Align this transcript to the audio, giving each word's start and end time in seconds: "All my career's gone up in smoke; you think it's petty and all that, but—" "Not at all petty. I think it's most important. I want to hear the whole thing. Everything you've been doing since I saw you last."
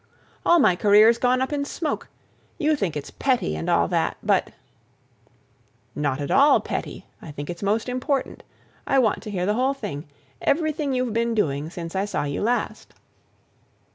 "All 0.43 0.57
my 0.57 0.75
career's 0.75 1.19
gone 1.19 1.43
up 1.43 1.53
in 1.53 1.63
smoke; 1.63 2.07
you 2.57 2.75
think 2.75 2.97
it's 2.97 3.11
petty 3.11 3.55
and 3.55 3.69
all 3.69 3.87
that, 3.89 4.17
but—" 4.23 4.51
"Not 5.93 6.19
at 6.19 6.31
all 6.31 6.59
petty. 6.59 7.05
I 7.21 7.31
think 7.31 7.51
it's 7.51 7.61
most 7.61 7.87
important. 7.87 8.41
I 8.87 8.97
want 8.97 9.21
to 9.21 9.29
hear 9.29 9.45
the 9.45 9.53
whole 9.53 9.75
thing. 9.75 10.07
Everything 10.41 10.91
you've 10.93 11.13
been 11.13 11.35
doing 11.35 11.69
since 11.69 11.95
I 11.95 12.05
saw 12.05 12.23
you 12.23 12.41
last." 12.41 12.95